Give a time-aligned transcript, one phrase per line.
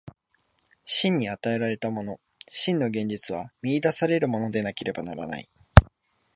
[0.83, 2.19] 真に与えられたもの、
[2.49, 5.47] 真の現実は見出されるものでなければならない。